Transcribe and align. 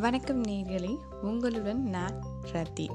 வணக்கம் 0.00 0.42
நேர்களே 0.42 0.96
உங்களுடன் 1.22 1.82
நான் 1.82 2.24
ரதி. 2.52 2.86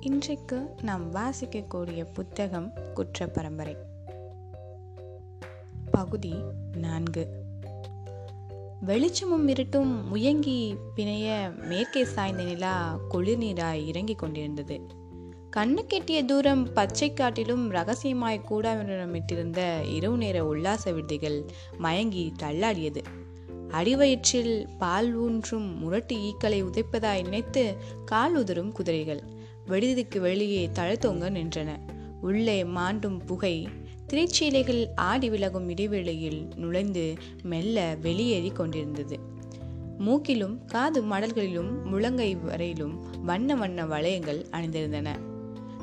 இன்றைக்கு 0.00 0.74
நாம் 0.82 1.12
வாசிக்கக்கூடிய 1.12 2.06
புத்தகம் 2.12 2.72
குற்ற 2.94 3.26
பரம்பரை 3.26 3.76
பகுதி 5.90 6.34
நான்கு. 6.76 7.28
வெளிச்சமும் 8.80 9.48
இருட்டும் 9.48 10.08
முயங்கி 10.08 10.76
பிணைய 10.96 11.56
மேற்கே 11.56 12.04
சாய்ந்த 12.04 12.42
நிலா 12.42 12.98
குளிர்நீராய் 13.10 13.86
இறங்கிக் 13.86 14.18
கொண்டிருந்தது. 14.18 14.80
கண்ணு 15.56 15.78
கெட்டிய 15.88 16.24
தூரம் 16.24 16.72
பச்சை 16.72 17.12
காட்டிலும் 17.12 17.70
ரகசியமாய் 17.70 18.44
கூடாமிட்டிருந்த 18.50 19.88
இரவு 19.88 20.16
நேர 20.16 20.44
உல்லாச 20.44 20.92
விடுதிகள் 20.92 21.44
மயங்கி 21.78 22.32
தள்ளாடியது. 22.38 23.02
அடிவயிற்றில் 23.70 24.66
பால் 24.78 25.18
ஊன்றும் 25.18 25.78
முரட்டு 25.78 26.16
ஈக்களை 26.16 26.64
உதைப்பதாய் 26.64 27.22
நினைத்து 27.22 27.76
கால் 28.04 28.36
உதறும் 28.36 28.72
குதிரைகள் 28.72 29.22
விடுதிக்கு 29.66 30.20
வெளியே 30.20 30.70
தழைத்தோங்க 30.74 31.30
நின்றன. 31.30 31.78
உள்ளே 32.20 32.62
மாண்டும் 32.62 33.18
புகை 33.26 33.68
திரைச்சீலைகள் 34.12 34.86
ஆடி 34.94 35.30
விலகும் 35.30 35.68
இடைவேளையில் 35.68 36.48
நுழைந்து 36.56 37.14
மெல்ல 37.42 37.96
வெளியேறி 38.00 38.48
கொண்டிருந்தது. 38.48 39.18
மூக்கிலும் 39.98 40.64
காது 40.64 41.02
மடல்களிலும் 41.02 41.70
முழங்கை 41.84 42.36
வரையிலும் 42.36 43.24
வண்ண 43.24 43.54
வண்ண 43.54 43.84
வளையங்கள் 43.84 44.46
அணிந்திருந்தன. 44.52 45.08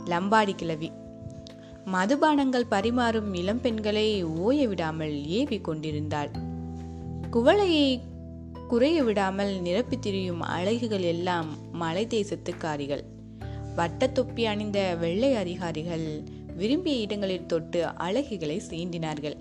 லம்பாடி 0.05 0.55
கிளவி 0.55 0.91
மதுபானங்கள் 1.85 2.71
பரிமாறும் 2.71 3.33
இளம்பெண்களை 3.33 4.23
ஓய 4.23 4.67
விடாமல் 4.67 5.25
ஏவி 5.25 5.61
கொண்டிருந்தாள். 5.61 6.51
குவளையை 7.35 7.99
குறைய 8.67 9.03
விடாமல் 9.03 9.61
நிரப்பி 9.61 9.99
திரியும் 9.99 10.41
அழகுகள் 10.41 11.01
எல்லாம் 11.01 11.71
மலை 11.71 12.07
தேசத்துக்காரிகள். 12.09 13.03
வட்ட 13.75 14.07
தொப்பி 14.07 14.45
அணிந்த 14.45 14.95
வெள்ளை 14.95 15.35
அதிகாரிகள் 15.35 16.23
விரும்பிய 16.57 16.95
இடங்களில் 16.95 17.45
தொட்டு 17.45 17.85
அழகிகளை 17.85 18.61
சீண்டினார்கள். 18.69 19.35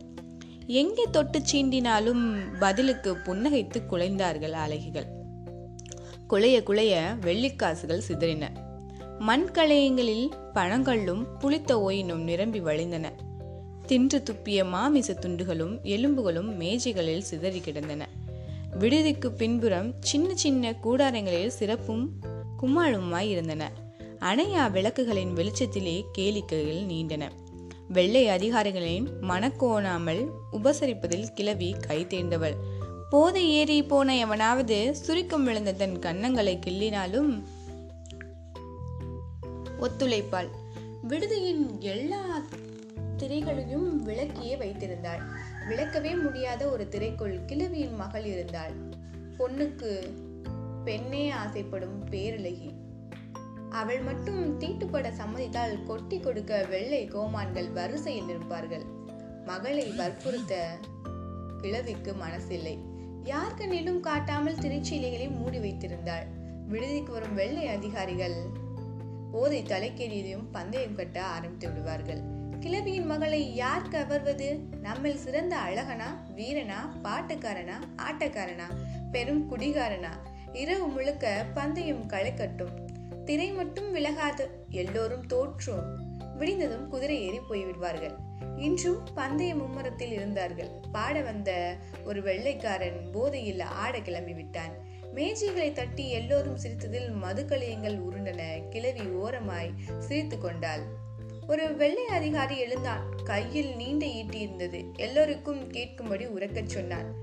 எங்கே 0.67 1.05
தொட்டு 1.11 1.43
சீண்டினாலும் 1.53 2.37
பதிலுக்கு 2.59 3.15
புன்னகைத்து 3.15 3.83
குலைந்தார்கள் 3.91 4.55
அழகிகள். 4.67 5.07
குலைய 6.31 6.63
குலைய 6.63 7.19
வெள்ளிக்காசுகள் 7.21 8.07
சிதறின. 8.09 8.49
மண்களையங்களில் 9.19 10.31
பழங்களும் 10.53 11.27
புளித்த 11.39 11.77
ஓயினும் 11.77 12.23
நிரம்பி 12.23 12.61
வழிந்தன. 12.61 13.13
தின்று 13.93 14.23
துப்பிய 14.23 14.69
மாமிச 14.69 15.13
துண்டுகளும் 15.13 15.83
எலும்புகளும் 15.83 16.61
மேஜைகளில் 16.61 17.19
சிதறி 17.19 17.61
கிடந்தன. 17.61 18.09
விடுதிக்கு 18.79 19.33
பின்புறம் 19.33 19.95
சின்ன 20.01 20.35
சின்ன 20.35 20.75
கூடாரங்களில் 20.83 21.47
சிறப்பும் 21.47 22.13
கும்மாளுமாய் 22.63 23.29
இருந்தன. 23.29 23.73
அணையா 24.21 24.71
விளக்குகளின் 24.71 25.33
வெளிச்சத்திலே 25.35 26.05
கேளிக்கைகள் 26.19 26.87
நீண்டன. 26.87 27.31
வெள்ளை 27.89 28.29
அதிகாரிகளின் 28.29 29.09
மனக்கோணாமல் 29.23 30.27
உபசரிப்பதில் 30.53 31.33
கிளவி 31.35 31.75
கை 31.87 32.05
தேர்ந்தவள். 32.05 32.55
போதை 33.11 33.51
ஏறி 33.51 33.83
போன 33.83 34.17
எவனாவது 34.17 34.97
சுருக்கம் 34.97 35.45
விழுந்த 35.45 35.73
தன் 35.73 35.99
கன்னங்களை 35.99 36.59
கிள்ளினாலும் 36.67 37.43
ஒத்துழைப்பாள். 39.81 40.49
விடுதியின் 41.09 41.79
எல்லா 41.79 42.43
திரைகளையும் 43.23 44.07
விளக்கியே 44.07 44.57
வைத்திருந்தாள். 44.57 45.23
விளக்கவே 45.69 46.23
முடியாத 46.23 46.69
ஒரு 46.69 46.89
திரைக்குள் 46.91 47.45
கிழவியின் 47.45 47.95
மகள் 47.95 48.25
இருந்தாள். 48.25 48.73
பொண்ணுக்கு 49.39 50.13
பெண்ணே 50.85 51.31
ஆசைப்படும் 51.31 52.11
பேரழகி. 52.11 52.71
அவள் 53.71 54.01
மட்டும் 54.01 54.61
தீட்டுப்பட 54.61 55.11
சம்மதித்தால் 55.11 55.85
கொட்டி 55.87 56.21
கொடுக்க 56.21 56.67
வெள்ளை 56.71 57.09
கோமான்கள் 57.09 57.73
வரிசையில் 57.73 58.25
நிற்பார்கள். 58.25 58.85
மகளை 59.47 59.91
வற்புறுத்த 59.91 60.79
கிழவிக்கு 61.61 62.13
மனசில்லை. 62.13 62.79
யார் 63.25 63.59
கண்ணிலும் 63.59 64.01
காட்டாமல் 64.01 64.55
திருச்சீலைகளை 64.55 65.31
மூடி 65.31 65.59
வைத்திருந்தாள். 65.59 66.27
விடுதிக்கு 66.69 67.11
வரும் 67.11 67.35
வெள்ளை 67.35 67.69
அதிகாரிகள் 67.69 68.37
போதை 69.33 69.63
தலைக்கேறியதையும் 69.63 70.49
பந்தயம் 70.53 70.95
கட்ட 70.95 71.23
ஆரம்பித்து 71.23 71.69
விடுவார்கள். 71.69 72.41
கிழவியின் 72.63 73.07
மகளை 73.07 73.55
யார் 73.55 73.89
கவர்வது? 73.89 74.59
நம்மில் 74.81 75.17
சிறந்த 75.17 75.57
அழகனா 75.57 76.37
வீரனா 76.37 76.75
பாட்டுக்காரனா 77.03 77.73
ஆட்டக்காரனா 77.97 78.75
பெரும் 79.11 79.51
குடிகாரனா? 79.51 80.11
இரவு 80.53 80.87
முழுக்க 80.87 81.47
பந்தயம் 81.55 82.09
களைக்கட்டும். 82.09 82.75
திரை 83.25 83.53
மட்டும் 83.53 83.95
விலகாது 83.95 84.49
எல்லோரும் 84.71 85.27
தோற்றும். 85.27 85.99
விடிந்ததும் 86.39 86.89
குதிரை 86.89 87.23
ஏறி 87.23 87.39
போய்விடுவார்கள். 87.39 88.15
இன்றும் 88.57 89.09
பந்தய 89.15 89.55
மும்முரத்தில் 89.55 90.13
இருந்தார்கள். 90.13 90.71
பாட 90.93 91.21
வந்த 91.21 91.77
ஒரு 92.05 92.23
வெள்ளைக்காரன் 92.23 93.11
போதையில் 93.13 93.61
ஆட 93.61 94.01
கிளம்பி 94.01 94.33
விட்டான் 94.33 94.73
மேஜைகளை 95.15 95.73
தட்டி 95.73 96.11
எல்லோரும் 96.11 96.57
சிரித்ததில் 96.57 97.11
மதுக்கலியங்கள் 97.23 98.01
உருண்டன 98.11 98.69
கிளவி 98.69 99.01
ஓரமாய் 99.01 99.75
சிரித்து 99.99 100.39
கொண்டாள். 100.39 101.02
ஒரு 101.53 101.77
வெள்ளை 101.77 102.07
அதிகாரி 102.07 102.59
எழுந்தான். 102.59 103.15
கையில் 103.25 103.77
நீண்ட 103.77 104.07
ஈட்டி 104.07 104.39
இருந்தது. 104.39 104.85
எல்லோருக்கும் 104.97 105.71
கேட்கும்படி 105.71 106.27
உறக்கச் 106.27 106.67
சொன்னான் 106.67 107.15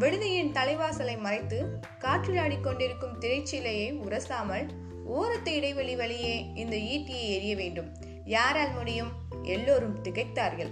விடுதியின் 0.00 0.52
தலைவாசலை 0.52 1.18
மறைத்து 1.18 1.80
காற்றில் 1.98 2.60
கொண்டிருக்கும் 2.60 3.20
திரைச்சீலையை 3.20 3.98
உரசாமல் 4.02 4.68
ஓரத்து 5.08 5.48
இடைவெளி 5.48 5.96
வழியே 5.96 6.46
இந்த 6.54 6.76
ஈட்டியை 6.76 7.28
எரிய 7.28 7.56
வேண்டும். 7.56 7.92
யாரால் 8.24 8.72
முடியும்? 8.72 9.08
எல்லோரும் 9.42 10.02
திகைத்தார்கள். 10.02 10.70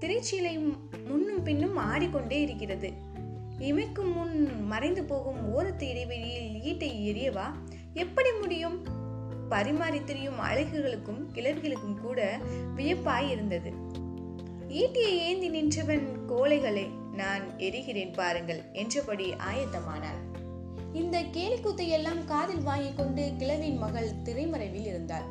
திரைச்சீலை 0.00 0.74
முன்னும் 1.06 1.42
பின்னும் 1.42 1.76
ஆடிக்கொண்டே 1.76 2.40
இருக்கிறது. 2.40 2.92
இமைக்கும் 3.58 4.12
முன் 4.12 4.64
மறைந்து 4.64 5.04
போகும் 5.04 5.58
ஓரத்து 5.58 5.82
இடைவெளியில் 5.82 6.60
ஈட்டை 6.62 7.14
எரியவா 7.14 7.52
எப்படி 7.92 8.32
முடியும்? 8.40 8.96
பரிமாறி 9.48 10.04
திரியும் 10.04 10.40
அழகுகளுக்கும் 10.40 11.26
கிளர்களுக்கும் 11.32 12.00
கூட 12.00 12.40
வியப்பாய் 12.76 13.30
இருந்தது 13.30 13.70
ஈட்டியை 14.68 15.18
ஏந்தி 15.18 15.48
நின்றவன் 15.48 16.26
கோலைகளை 16.26 16.88
நான் 17.12 17.58
எரிகிறேன் 17.58 18.12
பாருங்கள் 18.12 18.62
என்றபடி 18.72 19.34
ஆயத்தமானார் 19.34 20.20
இந்த 20.92 21.20
கேலிக்கூத்தை 21.20 21.86
எல்லாம் 21.88 22.24
காதில் 22.24 22.62
வாங்கிக் 22.62 22.96
கொண்டு 22.96 23.32
கிழவின் 23.38 23.78
மகள் 23.78 24.22
திரைமறைவில் 24.22 24.86
இருந்தாள். 24.86 25.24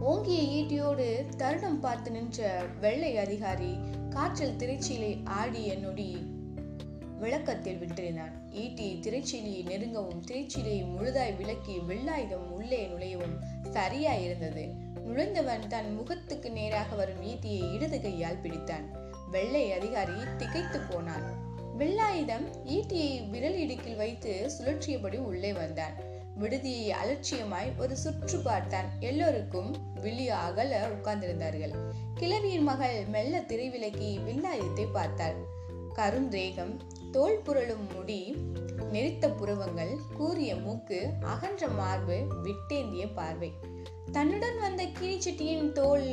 ஓங்கிய 0.00 0.42
ஈட்டியோடு 0.42 1.26
தருணம் 1.36 1.80
பார்த்து 1.80 2.10
நின்ற 2.10 2.64
வெள்ளை 2.80 3.18
அதிகாரி 3.18 3.78
காற்றில் 4.10 4.56
திரைச்சீலை 4.56 5.24
ஆடிய 5.24 5.74
நொடி 5.74 6.31
விளக்கத்தில் 7.22 7.80
விட்டிருந்தான். 7.80 8.34
ஈட்டி 8.52 8.86
திரைச்சீலியை 9.04 9.60
நெருங்கவும் 9.70 10.22
திரைச்சீலையை 10.30 10.84
முழுதாய் 10.94 11.36
விளக்கி 11.36 11.74
வெள்ளாயுதம் 11.88 12.48
உள்ளே 12.50 12.80
நுழையவும் 12.86 13.36
சரியாய் 13.70 14.24
இருந்தது 14.24 14.64
நுழைந்தவன் 15.06 15.64
தன் 15.68 15.90
முகத்துக்கு 15.94 16.50
நேராக 16.50 16.94
வரும் 16.94 17.22
ஈட்டியை 17.22 17.72
இடது 17.72 18.00
கையால் 18.00 18.40
பிடித்தான். 18.42 18.86
வெள்ளை 19.30 19.72
அதிகாரி 19.72 20.18
திகைத்து 20.38 20.80
போனான். 20.80 21.26
வெள்ளாயுதம் 21.78 22.46
ஈட்டியை 22.66 23.12
விரல் 23.30 23.58
இடுக்கில் 23.58 23.96
வைத்து 23.96 24.50
சுழற்றியபடி 24.56 25.18
உள்ளே 25.18 25.52
வந்தான். 25.52 25.96
விடுதியை 26.38 26.84
அலட்சியமாய் 27.02 27.72
ஒரு 27.78 27.96
சுற்று 27.96 28.38
பார்த்தான். 28.38 28.88
எல்லோருக்கும் 29.00 29.70
விழி 30.02 30.28
அகல 30.28 30.88
உட்கார்ந்திருந்தார்கள். 30.88 31.74
கிழவியின் 32.14 32.62
மகள் 32.62 32.98
மெல்ல 33.06 33.40
திரைவிலக்கி 33.40 34.10
வில்லாயுதத்தை 34.28 34.86
பார்த்தாள். 34.92 35.40
கருந்தேகம் 35.94 36.74
தோல் 37.12 37.42
புரளும் 37.44 37.94
முடி 37.94 38.36
நெரித்த 38.92 39.28
புருவங்கள் 39.30 39.98
கூறிய 40.16 40.56
மூக்கு 40.56 41.08
அகன்ற 41.20 41.68
மார்பு 41.68 42.26
விட்டேந்திய 42.42 43.12
பார்வை. 43.14 43.52
தன்னுடன் 44.12 44.58
வந்த 44.60 44.84
கிணிச்செட்டியின் 44.84 45.72
தோல் 45.72 46.08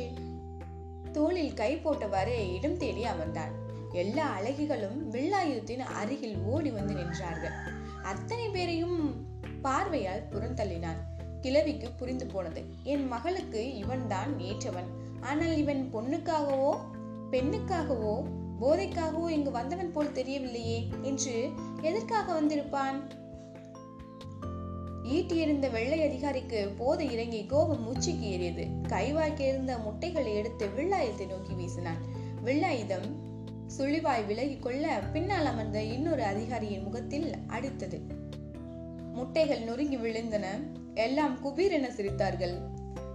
தோளில் 1.12 1.54
கை 1.54 1.76
போட்டவாறு 1.76 2.54
இடம் 2.54 2.76
தேடி 2.76 3.04
அமர்ந்தான் 3.04 3.54
எல்லா 3.92 4.38
அழகிகளும் 4.40 4.98
வில்லாயுதத்தின் 5.10 5.78
அருகில் 5.78 6.36
ஓடி 6.38 6.70
வந்து 6.70 6.94
நின்றார்கள். 6.94 7.56
அத்தனை 8.02 8.48
பேரையும் 8.48 9.26
பார்வையால் 9.62 10.28
புறந்தள்ளினான். 10.32 11.00
கிழவிக்கு 11.40 11.90
புரிந்து 11.90 12.26
போனது. 12.26 12.62
என் 12.82 13.06
மகளுக்கு 13.06 13.76
இவன்தான் 13.76 14.38
ஏற்றவன். 14.38 14.90
ஆனால் 15.20 15.56
இவன் 15.56 15.90
பொண்ணுக்காகவோ 15.92 16.72
பெண்ணுக்காகவோ 17.30 18.14
போதைக்காகவோ 18.60 19.28
இங்கு 19.28 19.50
வந்தவன் 19.50 19.92
போல் 19.92 20.12
தெரியவில்லையே 20.12 20.84
என்று 21.02 21.50
எதற்காக 21.82 22.40
வந்திருப்பான்? 22.40 23.18
ஈட்டியிருந்த 25.04 25.70
வெள்ளை 25.70 26.02
அதிகாரிக்கு 26.02 26.68
போதை 26.76 27.12
இறங்கி 27.12 27.46
கோபம் 27.46 27.86
உச்சிக்கு 27.86 28.26
ஏறியது. 28.26 28.66
கைவாய்க்கு 28.88 29.78
முட்டைகளை 29.82 30.34
எடுத்து 30.34 30.66
வெள்ளாயத்தை 30.66 31.26
நோக்கி 31.26 31.52
வீசினான். 31.52 32.00
வெள்ளாயுதம் 32.44 33.08
சுழிவாய் 33.78 34.26
விலகி 34.26 34.58
கொள்ள 34.58 35.02
பின்னால் 35.12 35.44
அமர்ந்த 35.44 35.82
இன்னொரு 35.82 36.22
அதிகாரியின் 36.22 36.82
முகத்தில் 36.82 37.34
அடித்தது. 37.46 38.00
முட்டைகள் 39.12 39.60
நொறுங்கி 39.60 39.96
விழுந்தன. 39.96 40.46
எல்லாம் 40.94 41.38
குபீரென 41.44 41.88
சிரித்தார்கள். 41.96 42.69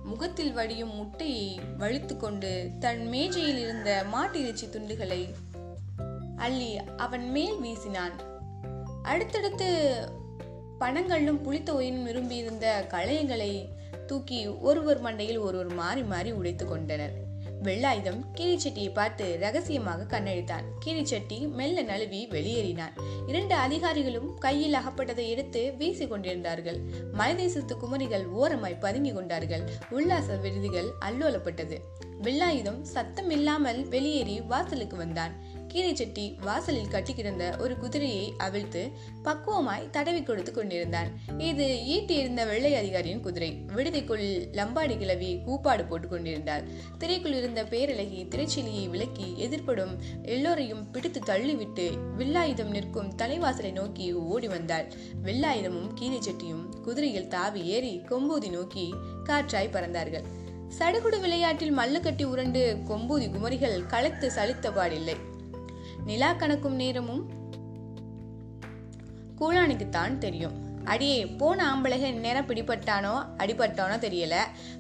முகத்தில் 0.06 0.54
வடியும் 0.54 0.96
முட்டையை 0.96 1.60
வழித்து 1.78 2.18
கொண்டு 2.18 2.70
தன் 2.80 3.08
மேஜையில் 3.08 3.58
இருந்த 3.58 4.06
மாட்டிறைச்சி 4.14 4.70
துண்டுகளை 4.70 5.34
அள்ளி 6.36 6.78
அவன் 6.98 7.32
மேல் 7.32 7.60
வீசினான். 7.62 8.16
அடுத்தடுத்து 9.04 9.70
பணங்களும் 10.80 11.42
புளித்த 11.42 11.74
ஒயினும் 11.74 12.04
விரும்பியிருந்த 12.04 12.88
களையங்களை 12.90 13.68
தூக்கி 14.06 14.48
ஒருவர் 14.48 15.04
மண்டையில் 15.04 15.40
ஒருவர் 15.40 15.74
மாறி 15.74 16.04
மாறி 16.04 16.32
உடைத்து 16.32 16.68
கொண்டனர். 16.68 17.25
வெள்ளாயுதம் 17.64 18.24
கீரிச்செட்டியை 18.38 18.94
பார்த்து 18.94 19.38
ரகசியமாக 19.40 20.20
கண்ணழித்தான். 20.20 20.64
கீரிச்செட்டி 20.86 21.50
மெல்ல 21.50 21.82
நழுவி 21.82 22.28
வெளியேறினான். 22.28 22.94
இரண்டு 23.28 23.56
அதிகாரிகளும் 23.56 24.38
கையில் 24.38 24.74
அகப்பட்டதை 24.74 25.28
எடுத்து 25.28 25.74
வீசி 25.78 26.08
கொண்டிருந்தார்கள். 26.08 26.80
மலைதேசத்து 27.18 27.78
குமரிகள் 27.78 28.26
ஓரமாய் 28.28 28.80
பதுங்கி 28.80 29.14
கொண்டார்கள். 29.14 29.70
உல்லாச 29.90 30.36
விருதிகள் 30.36 30.90
அல்லோலப்பட்டது. 31.00 31.78
வெள்ளாயுதம் 32.22 32.82
சத்தம் 32.82 33.30
இல்லாமல் 33.30 33.88
வெளியேறி 33.88 34.42
வாசலுக்கு 34.42 34.98
வந்தான். 34.98 35.45
கீரைச்செட்டி 35.76 36.40
வாசலில் 36.42 36.88
கட்டி 36.88 37.14
கிடந்த 37.14 37.56
ஒரு 37.60 37.78
குதிரையை 37.78 38.34
அவிழ்த்து 38.38 38.92
பக்குவமாய் 39.24 39.90
தடவி 39.90 40.24
கொடுத்து 40.24 40.54
கொண்டிருந்தான் 40.54 41.08
இது 41.38 41.86
ஈட்டி 41.86 42.16
இருந்த 42.16 42.46
வெள்ளை 42.46 42.76
அதிகாரியின் 42.76 43.20
குதிரை. 43.20 43.60
விடுதிக்குள் 43.76 44.46
லம்பாடி 44.52 44.98
கிளவி 44.98 45.40
கூப்பாடு 45.46 45.86
போட்டுக் 45.86 46.10
கொண்டிருந்தாள். 46.10 46.64
திரைக்குள் 47.00 47.38
இருந்த 47.38 47.64
பேரழகி 47.64 48.28
திரைச்செலியை 48.28 48.90
விலக்கி 48.90 49.36
எதிர்ப்படும் 49.38 49.94
எல்லோரையும் 50.24 50.92
பிடித்து 50.92 51.20
தள்ளிவிட்டு 51.20 51.98
வில்லாயுதம் 52.18 52.70
நிற்கும் 52.70 53.16
தலைவாசலை 53.16 53.72
நோக்கி 53.72 54.14
ஓடி 54.14 54.48
வந்தாள். 54.48 54.92
கீரைச் 55.24 56.30
செட்டியும் 56.30 56.82
குதிரையில் 56.82 57.28
தாவி 57.28 57.64
ஏறி 57.64 58.02
கொம்பூதி 58.10 58.50
நோக்கி 58.50 58.94
காற்றாய் 59.24 59.70
பறந்தார்கள். 59.70 60.24
சடுகுடு 60.80 61.20
விளையாட்டில் 61.20 61.78
மல்லு 61.78 62.00
கட்டி 62.00 62.24
உருண்டு 62.24 62.78
கொம்பூதி 62.88 63.30
குமரிகள் 63.30 63.86
களைத்து 63.86 64.32
சலித்த 64.36 64.72
பாடில்லை. 64.72 65.16
நிலா 66.06 66.34
கணக்கும் 66.34 66.80
நேரமும் 66.82 67.24
கூழானிக்குத்தான் 69.40 70.18
தெரியும். 70.18 70.56
அடியே 70.84 71.26
போன 71.26 71.60
ஆம்பளைக 71.72 72.14
நேரம் 72.14 72.48
பிடிப்பட்டானோ 72.48 73.14
அடிபட்டானோ 73.38 73.96
தெரியல. 74.06 74.36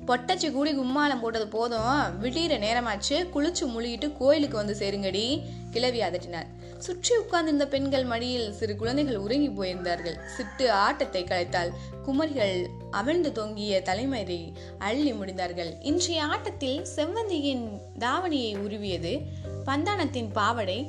பொட்டச்சி 0.07 0.51
கூடி 0.51 0.71
கும்மாலம் 0.77 1.19
போட்டது 1.21 1.47
போதும். 1.47 1.95
விடிகிற 2.21 2.57
நேரமாச்சு 2.65 3.15
குளிச்சு 3.35 3.65
முழுகிட்டு 3.75 4.17
கோயிலுக்கு 4.17 4.57
வந்து 4.57 4.75
சேருங்கடி 4.79 5.43
கிளவி 5.71 5.99
அதட்டினார். 5.99 6.51
சுற்றி 6.77 7.17
உட்கார்ந்திருந்த 7.17 7.67
பெண்கள் 7.67 8.03
மடியில் 8.03 8.51
சிறு 8.51 8.75
குழந்தைகள் 8.75 9.17
உறங்கி 9.17 9.49
போயிருந்தார்கள். 9.49 10.17
சிட்டு 10.35 10.69
ஆட்டத்தை 10.69 11.23
கலைத்தால் 11.23 11.73
குமரிகள் 12.05 12.65
அவிழ்ந்து 12.91 13.31
தொங்கிய 13.31 13.81
தலைமறை 13.81 14.53
அள்ளி 14.77 15.13
முடிந்தார்கள். 15.13 15.73
இன்றைய 15.81 16.23
ஆட்டத்தில் 16.23 16.85
செவ்வந்தியின் 16.95 17.65
தாவணியை 17.99 18.57
உருவியது 18.57 19.21
பந்தானத்தின் 19.65 20.31
பாவடை 20.33 20.79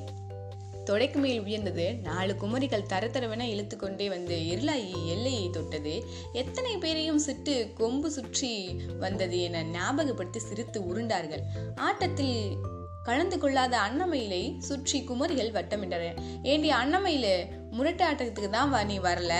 தொடைக்கு 0.86 1.14
மேல் 1.14 1.40
உயர்ந்தது. 1.40 1.94
நாலு 1.94 2.34
குமரிகள் 2.40 2.88
தரத்தரவென 2.88 3.48
இழுத்து 3.48 3.76
கொண்டே 3.76 4.08
வந்து 4.08 4.36
இருளாயி 4.36 5.06
எல்லையை 5.06 5.50
தொட்டது. 5.50 5.94
எத்தனை 6.32 6.76
பேரையும் 6.76 7.20
சிட்டு 7.26 7.72
கொம்பு 7.72 8.10
சுற்றி 8.10 8.80
வந்தது 8.98 9.40
என 9.40 9.62
ஞாபகப்படுத்தி 9.62 10.38
சிரித்து 10.38 10.80
உருண்டார்கள். 10.80 11.44
ஆட்டத்தில் 11.76 12.56
கலந்து 13.04 13.38
கொள்ளாத 13.38 13.78
அன்னமயிலை 13.78 14.58
சுற்றி 14.58 15.00
குமரிகள் 15.00 15.52
வட்டமிட்டன. 15.52 16.04
ஏண்டி 16.42 16.70
அன்னமயிலு 16.70 17.34
முரட்டு 17.70 18.04
ஆட்டத்துக்கு 18.04 18.50
தான் 18.50 18.86
நீ 18.86 18.98
வரல. 18.98 19.34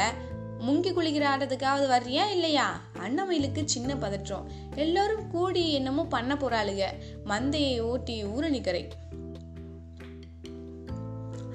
முங்கி 0.66 0.90
குளிக்கிற 0.90 1.24
ஆட்டத்துக்காவது 1.32 1.86
வர்றியா 1.86 2.24
இல்லையா? 2.30 2.66
அன்னமயிலுக்கு 3.06 3.62
சின்ன 3.64 3.96
பதற்றம். 3.96 4.46
எல்லோரும் 4.74 5.30
கூடி 5.30 5.72
என்னமோ 5.72 6.04
பண்ண 6.04 6.34
போறாளுங்க 6.34 6.86
மந்தையை 7.26 7.80
ஓட்டி 7.80 8.24
ஊரணிக்கரை 8.24 8.82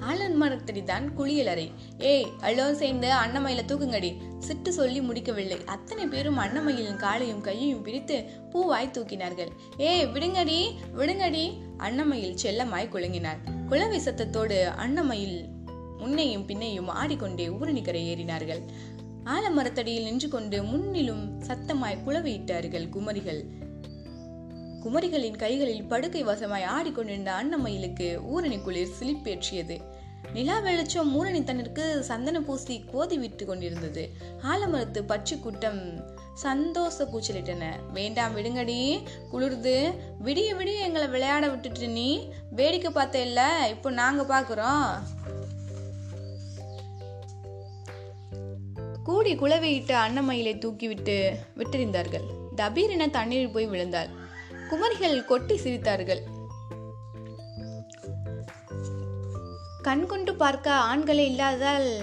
ஆலன் 0.02 0.36
மரத்தடி 0.42 0.82
தான் 0.84 1.06
குளியலறை. 1.18 1.66
ஏய் 1.98 2.26
எல்லோரும் 2.40 2.76
சேர்ந்து 2.76 3.08
அன்னமயில 3.08 3.62
தூக்குங்கடி. 3.66 4.10
சிட்டு 4.38 4.68
சொல்லி 4.68 5.00
முடிக்கவில்லை. 5.00 5.58
அத்தனை 5.64 6.06
பேரும் 6.06 6.38
அன்னமயிலின் 6.38 6.96
காலையும் 6.96 7.40
கையையும் 7.40 7.82
பிரித்து 7.82 8.24
பூவாய் 8.52 8.94
தூக்கினார்கள். 8.96 9.50
ஏய் 9.78 10.06
விடுங்கடி 10.06 10.60
விடுங்கடி. 10.98 11.44
அன்னமயில் 11.78 12.38
செல்லமாய் 12.42 12.92
குலுங்கினார் 12.92 13.40
குளவி 13.68 13.98
சத்தத்தோடு 13.98 14.58
அன்னமயில் 14.84 15.38
முன்னையும் 15.98 16.46
பின்னையும் 16.46 16.90
ஆடிக்கொண்டே 17.00 17.48
ஊரணிக்கரை 17.48 18.02
ஏறினார்கள். 18.12 18.62
ஆலமரத்தடியில் 19.24 20.02
நின்று 20.02 20.28
கொண்டு 20.28 20.62
முன்னிலும் 20.62 21.24
சத்தமாய் 21.42 22.02
குளவியிட்டார்கள் 22.06 22.86
குமரிகள். 22.88 23.42
குமரிகளின் 24.84 25.36
கைகளில் 25.36 25.84
படுக்கை 25.84 26.24
வசமாய் 26.24 26.70
ஆடிக்கொண்டிருந்த 26.76 27.32
அன்னமயிலுக்கு 27.32 28.08
ஊரணி 28.32 28.62
குளிர் 28.62 28.94
சிலிப்பேற்றியது. 29.00 29.76
நிலா 30.30 30.58
வெளிச்சம் 30.58 31.10
மூரணி 31.14 31.40
தன்னிற்கு 31.44 32.00
சந்தன 32.00 32.40
பூசி 32.40 32.84
கோதி 32.92 33.18
விட்டு 33.18 33.46
கொண்டிருந்தது. 33.46 34.10
ஆலமரத்து 34.42 35.00
பச்சை 35.06 35.38
கூட்டம் 35.38 36.04
சந்தோஷ 36.34 37.04
கூச்சலிட்டன. 37.04 37.64
வேண்டாம் 37.92 38.36
விடுங்கடி 38.36 39.06
குளிர்து. 39.32 39.76
விடிய 40.24 40.48
விடிய 40.58 40.78
எங்களை 40.80 41.08
விளையாட 41.08 41.48
விட்டுட்டு 41.48 41.88
நீ 41.88 42.28
வேடிக்கை 42.50 42.90
பார்த்த 42.90 43.20
இல்ல 43.20 43.68
இப்போ 43.70 43.90
நாங்க 43.90 44.22
பாக்குறோம் 44.32 44.86
கூடி 49.04 49.34
குளவையிட்ட 49.34 49.92
அன்னமயிலை 50.06 50.54
தூக்கிவிட்டு 50.58 51.32
விட்டிருந்தார்கள் 51.56 52.26
தபீர் 52.56 52.88
என 52.88 53.08
தண்ணீரில் 53.08 53.50
போய் 53.50 53.66
விழுந்தாள் 53.66 54.10
குமரிகள் 54.70 55.24
கொட்டி 55.24 55.54
சிரித்தார்கள். 55.54 56.22
கண் 59.82 60.06
கொண்டு 60.06 60.34
பார்க்க 60.34 60.70
ஆண்களே 60.70 61.24
இல்லாததால் 61.24 62.00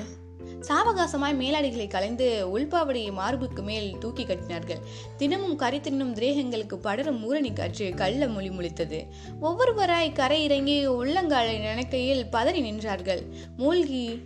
சாவகாசமாய் 0.68 1.38
மேலாடிகளை 1.40 1.88
கலைந்து 1.88 2.60
உள்பாவடியை 2.60 3.12
மார்புக்கு 3.12 3.64
மேல் 3.64 3.98
தூக்கி 3.98 4.24
கட்டினார்கள். 4.24 4.80
தினமும் 5.18 5.56
கரை 5.56 5.80
தின்னும் 5.80 6.14
திரேகங்களுக்கு 6.14 6.76
படரும் 6.76 7.34
ஊரணி 7.34 7.54
காற்று 7.54 7.94
கள்ள 7.96 8.28
மொழி 8.28 8.50
முழித்தது. 8.50 9.08
ஒவ்வொருவராய் 9.42 10.12
கரை 10.12 10.44
இறங்கி 10.44 10.88
உள்ளங்காலை 10.88 11.60
நினைக்கையில் 11.60 12.26
பதறி 12.31 12.62
நின்றார்கள். 12.62 13.24
மூழ்கி 13.57 14.21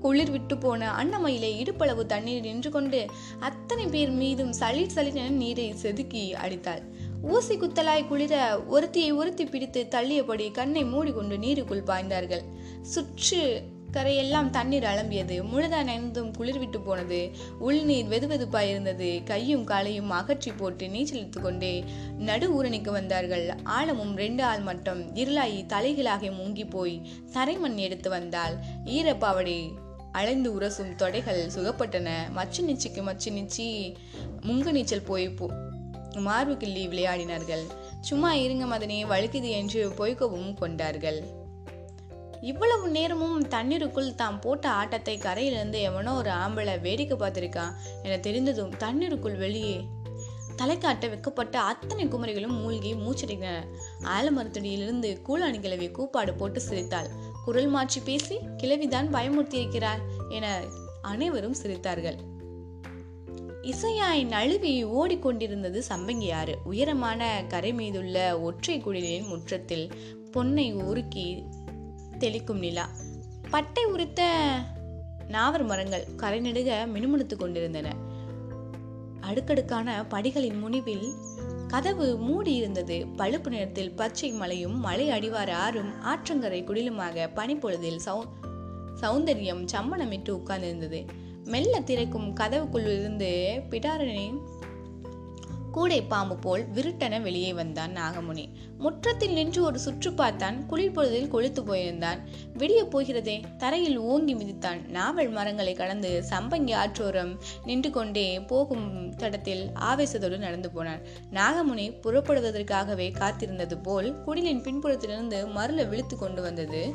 குளிர் 0.00 0.30
விட்டு 0.30 0.58
போன 0.58 0.92
அன்னமயிலே 0.92 1.50
இடுப்பளவு 1.62 2.06
தண்ணீர் 2.06 2.40
நின்று 2.40 2.70
கொண்டு 2.70 3.06
அத்தனை 3.40 3.86
பேர் 3.86 4.10
மீதும் 4.10 4.52
சளி 4.52 4.88
சளி 4.88 5.30
நீரை 5.30 5.72
செதுக்கி 5.72 6.34
அடித்தாள். 6.34 6.91
ஊசி 7.22 7.56
குத்தலாய் 7.56 8.08
குளிர 8.08 8.58
ஒருத்தியை 8.70 9.16
ஒருத்தி 9.16 9.44
பிடித்து 9.46 9.86
தள்ளியபடி 9.90 10.50
கண்ணை 10.50 10.84
மூடிக்கொண்டு 10.84 11.36
நீருக்குள் 11.38 11.86
பாய்ந்தார்கள். 11.86 12.42
சுற்று 12.82 13.62
கரையெல்லாம் 13.92 14.50
தண்ணீர் 14.50 14.82
அலம்பியது. 14.82 15.36
முழுதா 15.52 15.80
நனைந்தும் 15.82 16.30
குளிர்விட்டு 16.38 16.80
போனது. 16.80 17.30
உள்நீர் 17.60 18.08
வெதுவெதுப்பாய் 18.08 18.68
இருந்தது. 18.68 19.20
கையும் 19.24 19.64
காலையும் 19.64 20.10
அகற்றி 20.10 20.52
போட்டு 20.52 20.88
நீச்சல் 20.88 21.28
கொண்டே 21.28 21.84
நடு 22.18 22.62
ஊரணிக்கு 22.62 22.90
வந்தார்கள். 22.90 23.50
ஆழமும் 23.62 24.16
ரெண்டு 24.16 24.44
ஆள் 24.44 24.60
மட்டும் 24.60 25.14
இருளாயி 25.14 25.66
தலைகளாக 25.66 26.30
முங்கி 26.30 26.70
போய் 26.70 27.02
தரைமண் 27.32 27.76
எடுத்து 27.76 28.10
வந்தால் 28.10 28.56
ஈரப்பாவடை 28.84 29.70
அலைந்து 30.12 30.60
உரசும் 30.60 30.96
தொடைகள் 30.96 31.46
சுகப்பட்டன. 31.54 32.08
மச்சு 32.30 32.66
நிச்சிக்கு 32.66 33.02
மச்சு 33.02 33.30
நிச்சி 33.30 33.96
முங்கு 34.40 34.72
நீச்சல் 34.72 35.02
போய் 35.02 35.28
போ 35.28 35.50
மார்பு 36.20 36.56
கிள்ளி 36.56 36.88
விளையாடினார்கள். 36.88 37.64
சும்மா 38.00 38.34
இருங்க 38.34 38.64
மதனே 38.66 39.04
வழுக்குது 39.06 39.50
என்று 39.50 39.90
பொய்க்கவும் 39.90 40.54
கொண்டார்கள். 40.54 41.22
இவ்வளவு 42.40 42.88
நேரமும் 42.88 43.48
தண்ணீருக்குள் 43.48 44.14
தாம் 44.14 44.40
போட்ட 44.40 44.68
ஆட்டத்தை 44.68 45.18
கரையிலிருந்து 45.18 45.80
எவனோ 45.80 46.14
ஒரு 46.14 46.30
ஆம்பளை 46.30 46.80
வேடிக்கை 46.80 47.18
பார்த்திருக்கான் 47.18 47.74
என 48.02 48.18
தெரிந்ததும் 48.18 48.76
தண்ணீருக்குள் 48.76 49.36
வெளியே 49.36 49.84
தலைக்காட்ட 50.56 51.08
வைக்கப்பட்ட 51.08 51.60
அத்தனை 51.60 52.06
குமரிகளும் 52.06 52.58
மூழ்கி 52.60 52.94
மூச்சடைந்தன. 52.94 53.64
ஆலமரத்தடியிலிருந்து 54.04 55.10
கூழாணி 55.28 55.60
கிழவி 55.60 55.90
கூப்பாடு 55.90 56.34
போட்டு 56.34 56.60
சிரித்தாள். 56.60 57.08
குரல் 57.44 57.68
மாற்றி 57.68 58.00
பேசி 58.00 58.38
கிழவிதான் 58.56 59.08
பயமுறுத்தி 59.12 59.54
இருக்கிறார் 59.54 60.00
என 60.28 60.60
அனைவரும் 61.02 61.56
சிரித்தார்கள். 61.62 62.18
இசையாய் 63.62 64.24
நழுவி 64.24 64.84
ஓடிக்கொண்டிருந்தது 64.84 65.82
சம்பங்கியாறு. 65.88 66.54
உயரமான 66.64 67.44
கரை 67.48 67.72
மீதுள்ள 67.72 68.40
ஒற்றை 68.40 68.82
குடிலின் 68.82 69.26
முற்றத்தில் 69.26 69.90
பொன்னை 70.32 70.74
உருக்கி 70.74 71.44
தெளிக்கும் 72.18 72.58
நிலா. 72.58 72.88
பட்டை 73.50 73.84
உரித்த 73.84 74.52
நாவர் 75.28 75.62
மரங்கள் 75.62 76.06
கரை 76.16 76.40
நெடுக 76.40 76.86
மினுமுணுத்து 76.94 77.36
கொண்டிருந்தன. 77.36 77.94
அடுக்கடுக்கான 79.20 80.04
படிகளின் 80.10 80.58
முனிவில் 80.58 81.12
கதவு 81.68 82.18
மூடியிருந்தது. 82.20 83.06
பழுப்பு 83.16 83.50
நிறத்தில் 83.50 83.92
பச்சை 83.92 84.30
மலையும் 84.30 84.80
மலை 84.80 85.10
அடிவார 85.10 85.56
ஆறும் 85.56 85.92
ஆற்றங்கரை 86.04 86.64
குடிலுமாக 86.64 87.28
பனிப்பொழுதில் 87.34 88.00
சௌ 88.04 88.22
சௌந்தரியம் 89.00 89.66
சம்மணமிட்டு 89.72 90.30
உட்கார்ந்திருந்தது. 90.30 91.21
மெல்ல 91.44 91.80
திரைக்கும் 91.80 92.34
கதவுக்குள் 92.34 92.98
இருந்து 92.98 93.62
பிடாரனின் 93.70 94.38
கூடை 95.72 96.02
பாம்பு 96.02 96.36
போல் 96.36 96.70
விருட்டென 96.72 97.22
வெளியே 97.22 97.52
வந்தான் 97.52 97.92
நாகமுனி. 97.96 98.48
முற்றத்தில் 98.78 99.32
நின்று 99.32 99.62
ஒரு 99.62 99.78
சுற்று 99.78 100.12
பார்த்தான். 100.12 100.66
குளிர் 100.66 100.92
பொழுதில் 100.92 101.34
கொளுத்து 101.34 101.64
போயிருந்தான். 101.64 102.18
விடிய 102.58 102.82
போகிறதே? 102.84 103.40
தரையில் 103.58 103.96
ஓங்கி 103.96 104.34
மிதித்தான். 104.34 104.88
நாவல் 104.88 105.28
மரங்களை 105.28 105.74
கடந்து 105.74 106.24
சம்பங்கி 106.30 106.74
ஆற்றோரம் 106.74 107.40
நின்று 107.64 107.90
கொண்டே 107.90 108.40
போகும் 108.40 109.14
தடத்தில் 109.14 109.70
ஆவேசத்தோடு 109.74 110.38
நடந்து 110.38 110.70
போனான். 110.70 111.00
நாகமுனி 111.30 112.00
புறப்படுவதற்காகவே 112.00 113.12
காத்திருந்தது 113.12 113.82
போல் 113.82 114.24
குடிலின் 114.24 114.62
பின்புறத்திலிருந்து 114.62 115.46
மருள 115.46 115.88
விழுத்து 115.88 116.16
கொண்டு 116.16 116.42
வந்தது. 116.42 116.90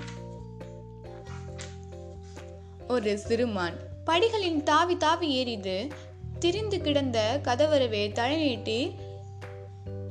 ஒரு 2.88 3.18
சிறுமான் 3.18 3.86
படிகளின் 4.08 4.64
தாவி 4.64 4.98
தாவி 4.98 5.30
ஏறிது 5.30 5.88
திரிந்து 6.40 6.82
கிடந்த 6.82 7.40
கதவரவே 7.44 8.12
தலைநீட்டி 8.12 8.96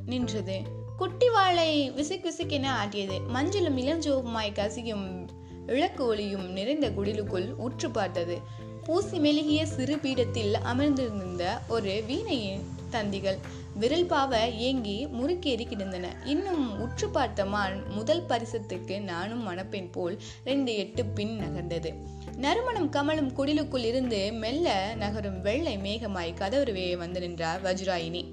நின்றது. 0.05 0.61
குட்டி 0.97 1.29
வாழை 1.29 1.91
விசுக் 1.91 2.25
விசிக்கென 2.25 2.65
ஆட்டியது. 2.85 3.19
மஞ்சளும் 3.27 3.77
இளஞ்சோவுமாய் 3.77 4.53
கசியும் 4.53 5.29
விளக்கு 5.65 6.05
ஒளியும் 6.05 6.51
நிறைந்த 6.51 6.89
குடிலுக்குள் 6.89 7.53
உற்று 7.57 7.91
பார்த்தது. 7.91 8.39
பூசி 8.83 9.19
மெழுகிய 9.19 9.65
சிறு 9.65 9.95
பீடத்தில் 9.95 10.53
அமர்ந்திருந்த 10.53 11.61
ஒரு 11.67 12.03
வீணையின் 12.07 12.63
தந்திகள். 12.89 13.37
விரல் 13.79 14.05
பாவ 14.05 14.49
ஏங்கி 14.49 15.07
முறுக்கேறி 15.07 15.67
கிடந்தன. 15.67 16.15
இன்னும் 16.23 16.79
உற்று 16.79 17.09
பார்த்த 17.09 17.45
மான் 17.45 17.89
முதல் 17.89 18.25
பரிசத்துக்கு 18.29 19.01
நானும் 19.01 19.43
மணப்பெண் 19.43 19.91
போல் 19.91 20.19
ரெண்டு 20.43 20.75
எட்டு 20.75 21.05
பின் 21.05 21.39
நகர்ந்தது. 21.39 21.93
நறுமணம் 22.37 22.89
கமலும் 22.89 23.31
குடிலுக்குள் 23.37 23.83
இருந்து 23.83 24.33
மெல்ல 24.33 24.93
நகரும் 24.95 25.41
வெள்ளை 25.41 25.77
மேகமாய் 25.77 26.39
கதவுருவே 26.39 26.97
வந்து 26.97 27.19
நின்றார் 27.19 27.61
வஜ்ராயினி. 27.61 28.23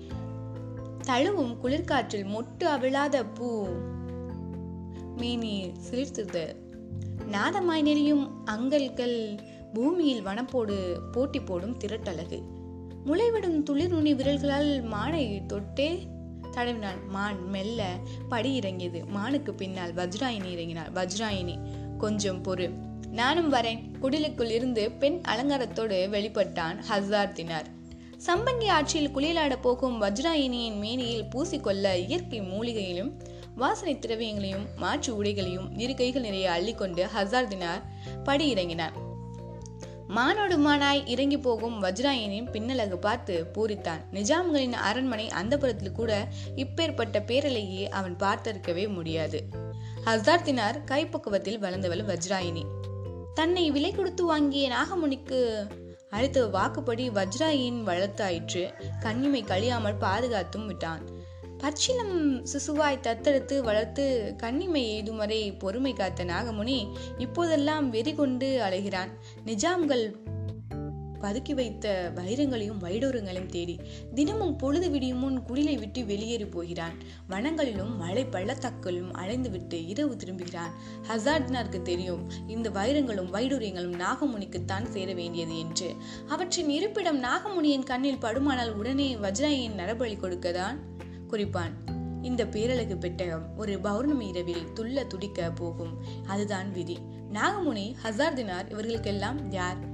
தழுவும் 1.07 1.57
குளிர்காற்றில் 1.63 2.27
மொட்டு 2.27 2.65
அவிழாத 2.65 3.25
பூ 3.35 3.67
மீனி 5.17 5.73
சிலிர்த்தது. 5.91 6.57
நாதமாய் 7.33 7.83
நெறியும் 7.83 8.31
அங்கல்கள் 8.45 9.39
பூமியில் 9.73 10.27
வனப்போடு 10.27 10.99
போட்டி 11.13 11.41
போடும் 11.41 11.79
திரட்டழகு. 11.79 12.43
முளைவிடும் 13.07 13.63
துளிர் 13.63 13.89
நுனி 13.89 14.15
விரல்களால் 14.15 14.89
மானை 14.93 15.47
தொட்டே 15.47 16.09
தடவினான். 16.51 17.07
மான் 17.09 17.49
மெல்ல 17.49 17.97
படி 18.29 18.55
இறங்கியது. 18.55 19.05
மானுக்கு 19.05 19.55
பின்னால் 19.55 19.95
வஜ்ராயினி 19.95 20.51
இறங்கினாள். 20.57 20.93
வஜ்ராயினி 20.95 21.57
கொஞ்சம் 21.99 22.43
பொறு. 22.45 22.71
நானும் 23.11 23.53
வரேன். 23.53 23.81
குடிலுக்குள் 24.01 24.51
இருந்து 24.51 24.91
பெண் 24.91 25.21
அலங்காரத்தோடு 25.29 26.09
வெளிப்பட்டான் 26.11 26.77
ஹசார் 26.91 27.33
தினார் 27.33 27.69
சம்பங்கி 28.27 28.69
ஆட்சியில் 28.69 29.15
குளியலாட 29.17 29.57
போகும் 29.61 30.03
வஜ்ராயினியின் 30.03 30.79
மேனியில் 30.79 31.25
பூசிக்கொள்ள 31.25 31.97
இயற்கை 31.97 32.41
மூலிகையிலும் 32.41 33.13
வாசனை 33.55 33.95
திரவியங்களையும் 33.95 34.67
மாற்று 34.77 35.23
உடைகளையும் 35.23 35.79
இரு 35.79 35.95
கைகள் 35.95 36.23
நிறைய 36.23 36.51
அள்ளிக்கொண்டு 36.51 37.07
ஹசார் 37.17 37.51
தினார் 37.53 37.83
படி 38.25 38.55
இறங்கினார். 38.55 39.13
மானோடு 40.09 40.59
மானாய் 40.59 41.09
இறங்கி 41.09 41.39
போகும் 41.39 41.83
வஜ்ராயனின் 41.83 42.51
பின்னலகு 42.51 42.99
பார்த்து 42.99 43.47
பூரித்தான். 43.55 44.01
நிஜாம்களின் 44.13 44.73
அரண்மனை 44.73 45.29
அந்த 45.29 45.57
புறத்தில் 45.57 45.93
கூட 45.93 46.29
இப்பேற்பட்ட 46.57 47.21
பேரலையே 47.21 47.89
அவன் 47.89 48.17
பார்த்திருக்கவே 48.17 48.89
முடியாது. 48.89 49.43
ஹசார்த்தினார் 50.05 50.85
கைப்பக்குவத்தில் 50.85 51.61
வளர்ந்தவள் 51.61 52.05
வஜ்ராயினி. 52.05 52.65
தன்னை 53.35 53.71
விலை 53.71 53.93
கொடுத்து 53.93 54.25
வாங்கிய 54.25 54.71
நாகமுனிக்கு 54.71 55.69
அளித்த 56.11 56.47
வாக்குப்படி 56.47 57.11
வஜ்ராயின் 57.11 57.83
வளர்த்தாயிற்று 57.83 58.73
கண்ணிமை 59.01 59.45
கழியாமல் 59.45 59.99
பாதுகாத்தும் 59.99 60.67
விட்டான். 60.67 61.14
பச்சிலம் 61.65 62.47
சிசுவாய் 62.53 63.01
தத்தெடுத்து 63.01 63.61
வளர்த்து 63.61 64.35
கண்ணிமை 64.43 64.83
எய்தும் 64.87 65.17
வரை 65.17 65.53
பொறுமை 65.53 65.93
காத்த 65.93 66.25
நாகமுனி 66.25 66.93
இப்போதெல்லாம் 67.19 67.91
வெறி 67.91 68.15
கொண்டு 68.15 68.61
அலைகிறான். 68.63 69.09
நிஜாம்கள் 69.47 70.15
பதுக்கி 71.21 71.55
வைத்த 71.55 72.13
வைரங்களையும் 72.15 72.81
வைடூரங்களையும் 72.81 73.47
தேடி 73.47 73.81
தினமும் 74.15 74.57
பொழுது 74.57 74.91
விடியும் 74.91 75.19
முன் 75.19 75.43
குடிலை 75.49 75.79
விட்டு 75.79 76.05
வெளியேறி 76.05 76.45
போகிறான். 76.45 76.93
வனங்களிலும் 77.31 77.97
மழை 77.97 78.25
பள்ளத்தாக்களிலும் 78.25 79.13
அலைந்துவிட்டு 79.13 79.89
இரவு 79.89 80.17
திரும்புகிறான். 80.17 80.73
ஹசார்ட்னாருக்கு 81.09 81.83
தெரியும் 81.83 82.31
இந்த 82.47 82.71
வைரங்களும் 82.71 83.33
வைடூரியங்களும் 83.33 84.05
நாகமுனிக்குத்தான் 84.05 84.89
சேர 84.89 85.13
வேண்டியது 85.13 85.59
என்று. 85.59 85.95
அவற்றின் 86.29 86.69
இருப்பிடம் 86.69 87.23
நாகமுனியின் 87.23 87.83
கண்ணில் 87.83 88.19
படுமானால் 88.19 88.75
உடனே 88.75 89.15
வஜ்ராயின் 89.15 89.79
நரபலி 89.79 90.19
கொடுக்கதான் 90.19 90.93
குறிப்பான். 91.35 91.75
இந்த 92.23 92.47
பேரழகு 92.47 92.97
பெட்டகம் 92.97 93.57
ஒரு 93.57 93.79
பௌர்ணமி 93.79 94.27
இரவில் 94.27 94.67
துள்ள 94.75 95.07
துடிக்க 95.07 95.51
போகும். 95.51 95.99
அதுதான் 96.27 96.71
விதி. 96.71 96.99
நாகமுனி 97.33 97.95
ஹசார் 98.05 98.35
தினார் 98.35 98.71
இவர்களுக்கெல்லாம் 98.71 99.51
யார்? 99.51 99.93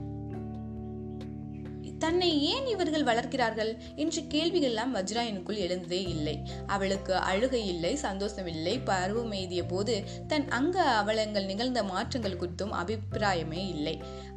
தன்னை 2.00 2.28
ஏன் 2.42 2.66
இவர்கள் 2.66 3.04
வளர்க்கிறார்கள் 3.04 3.72
என்று 3.96 4.20
கேள்விகள் 4.26 4.68
எல்லாம் 4.68 4.94
வஜ்ராயனுக்குள் 4.94 5.62
எழுந்ததே 5.64 6.00
இல்லை. 6.14 6.36
அவளுக்கு 6.66 7.14
அழுகை 7.30 7.62
இல்லை 7.66 7.92
சந்தோஷம் 7.96 8.46
இல்லை. 8.46 8.74
பருவம் 8.80 9.32
எய்திய 9.32 9.62
போது 9.66 9.96
தன் 10.26 10.48
அங்க 10.48 10.78
அவலங்கள் 10.82 11.44
நிகழ்ந்த 11.44 11.82
மாற்றங்கள் 11.82 12.40
குறித்தும் 12.40 12.76
அபிப்பிராயமே 12.82 13.62
இல்லை. 13.68 13.94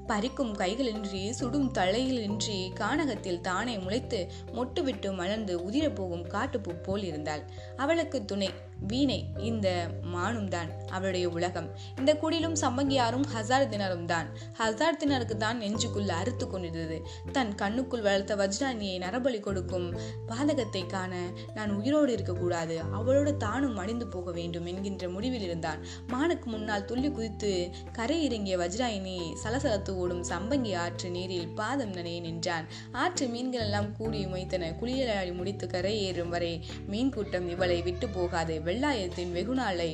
பறிக்கும் 0.08 0.53
கைகளின்றி 0.53 1.29
சுடும் 1.29 1.70
தலையிலின்றி 1.74 2.58
கானகத்தில் 2.79 3.41
தானே 3.41 3.75
முளைத்து 3.77 4.20
மொட்டுவிட்டு 4.55 5.10
மலர்ந்து 5.13 5.53
உதிரப்போகும் 5.60 6.25
காட்டுப்பூ 6.27 6.74
போல் 6.84 7.03
இருந்தாள். 7.03 7.43
அவளுக்கு 7.77 8.25
துணை 8.25 8.50
வீணை. 8.92 9.20
இந்த 9.50 9.68
மானும் 10.13 10.50
தான் 10.56 10.70
அவளுடைய 10.96 11.30
உலகம். 11.30 11.70
இந்த 12.00 12.12
குடிலும் 12.22 12.58
சம்பங்கியாரும் 12.63 13.25
ஹசார் 13.34 13.68
தினரும் 13.74 14.06
தான். 14.06 14.28
ஹசார் 14.60 15.00
தினருக்கு 15.02 15.38
தான் 15.38 15.58
நெஞ்சுக்குள் 15.63 16.13
அறுத்து 16.20 16.48
கொண்டிருந்தது. 16.48 16.98
தன் 17.38 17.52
கண்ணுக்குள் 17.62 18.06
வளர்த்த 18.08 18.36
வஜ்ராணியை 18.36 18.98
நரபலி 19.06 19.40
கொடுக்கும் 19.40 19.88
பாதகத்தை 20.32 20.84
காண 20.88 21.13
நான் 21.58 21.72
உயிரோடு 21.80 22.12
இருக்கக்கூடாது. 22.13 22.78
அவளோடு 23.00 23.34
தானும் 23.38 23.78
மடிந்து 23.80 24.08
போக 24.08 24.32
வேண்டும் 24.32 24.66
என்கின்ற 24.66 25.10
முடிவில் 25.10 25.46
இருந்தான். 25.50 25.82
மானுக்கு 26.13 26.50
முன்னால் 26.50 26.86
துள்ளி 26.86 27.12
குதித்து 27.12 27.52
கரை 27.92 28.18
இறங்கிய 28.24 28.58
வஜ்ராயினி 28.58 29.18
சலசலத்து 29.44 29.92
ஓடும் 30.04 30.24
சம்பங்கி 30.32 30.74
ஆற்று 30.84 31.10
நீரில் 31.10 31.50
பாதம் 31.62 31.94
நனைய 31.98 32.20
நின்றான். 32.28 32.68
ஆற்று 33.04 33.25
மீன்கள் 33.28 33.66
எல்லாம் 33.68 33.90
கூடி 33.98 34.22
மொய்த்தன 34.25 34.72
குளியலாடி 34.82 35.34
முடித்து 35.40 35.68
கரை 35.68 35.94
ஏறும் 36.08 36.30
வரை 36.30 36.54
மீன் 36.92 37.13
கூட்டம் 37.16 37.50
இவளை 37.50 37.82
விட்டு 37.82 38.10
போகாது. 38.10 38.56
வெள்ளாயத்தின் 38.74 39.32
வெகுநாளை 39.34 39.89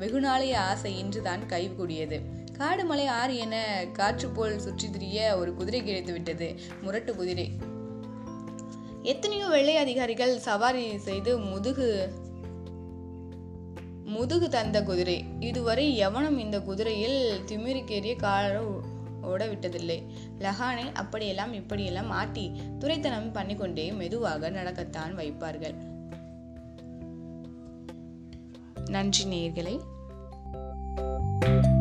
வெகுநாளைய 0.00 0.54
ஆசை 0.54 0.98
இன்றுதான் 0.98 1.42
கைகூடியது 1.48 2.18
காடு 2.58 2.84
மலை 2.84 3.06
ஆறு 3.06 3.36
என 3.36 3.56
காற்று 3.92 4.28
போல் 4.28 4.54
சுற்றி 4.58 4.90
திரிய 4.90 5.38
ஒரு 5.38 5.50
குதிரை 5.54 5.80
கிடைத்து 5.84 6.12
விட்டது. 6.12 6.46
முரட்டு 6.82 7.12
குதிரை. 7.14 7.46
எத்தனையோ 9.02 9.46
வெள்ளை 9.46 9.76
அதிகாரிகள் 9.76 10.32
சவாரி 10.38 10.98
செய்து 10.98 11.38
முதுகு 11.38 11.88
முதுகு 14.04 14.48
தந்த 14.48 14.82
குதிரை. 14.82 15.18
இதுவரை 15.40 15.96
எவனும் 15.96 16.38
இந்த 16.38 16.60
குதிரையில் 16.60 17.20
திமிரிக்கேறிய 17.46 18.16
காலர 18.16 18.62
ஓட 19.22 19.46
விட்டதில்லை 19.46 19.98
லஹானை 20.38 20.86
அப்படியெல்லாம் 20.94 21.52
இப்படியெல்லாம் 21.52 22.10
ஆட்டி 22.10 22.46
துரைத்தனம் 22.78 23.32
பண்ணிக்கொண்டே 23.32 23.92
மெதுவாக 23.92 24.50
நடக்கத்தான் 24.50 25.14
வைப்பார்கள். 25.20 25.76
நன்றி 28.90 29.24
நேர்களை 29.24 29.76
thank 31.40 31.66
you 31.66 31.75